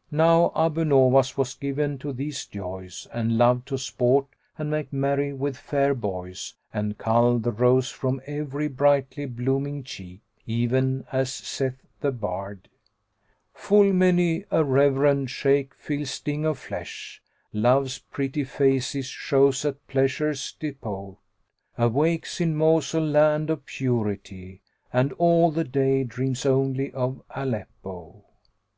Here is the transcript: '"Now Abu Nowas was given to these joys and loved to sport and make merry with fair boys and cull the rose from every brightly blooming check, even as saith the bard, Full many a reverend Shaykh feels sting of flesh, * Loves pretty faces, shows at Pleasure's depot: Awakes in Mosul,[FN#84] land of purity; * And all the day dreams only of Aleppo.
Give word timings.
'"Now 0.10 0.52
Abu 0.56 0.84
Nowas 0.86 1.36
was 1.36 1.54
given 1.54 1.98
to 1.98 2.10
these 2.14 2.46
joys 2.46 3.06
and 3.12 3.36
loved 3.36 3.68
to 3.68 3.76
sport 3.76 4.26
and 4.56 4.70
make 4.70 4.90
merry 4.90 5.34
with 5.34 5.58
fair 5.58 5.92
boys 5.92 6.54
and 6.72 6.96
cull 6.96 7.38
the 7.38 7.52
rose 7.52 7.90
from 7.90 8.22
every 8.24 8.68
brightly 8.68 9.26
blooming 9.26 9.82
check, 9.84 10.20
even 10.46 11.04
as 11.12 11.30
saith 11.30 11.76
the 12.00 12.10
bard, 12.10 12.70
Full 13.52 13.92
many 13.92 14.46
a 14.50 14.64
reverend 14.64 15.28
Shaykh 15.28 15.74
feels 15.74 16.10
sting 16.10 16.46
of 16.46 16.58
flesh, 16.58 17.20
* 17.38 17.40
Loves 17.52 17.98
pretty 17.98 18.44
faces, 18.44 19.04
shows 19.08 19.62
at 19.66 19.86
Pleasure's 19.88 20.56
depot: 20.58 21.18
Awakes 21.76 22.40
in 22.40 22.56
Mosul,[FN#84] 22.56 23.12
land 23.12 23.50
of 23.50 23.66
purity; 23.66 24.62
* 24.76 24.92
And 24.94 25.12
all 25.18 25.50
the 25.50 25.64
day 25.64 26.02
dreams 26.02 26.46
only 26.46 26.90
of 26.92 27.20
Aleppo. 27.28 28.24